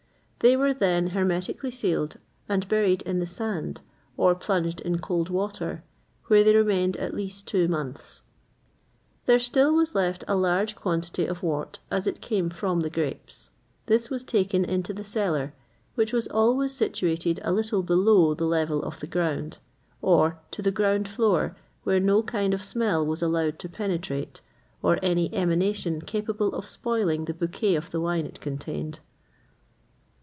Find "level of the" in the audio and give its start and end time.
18.45-19.05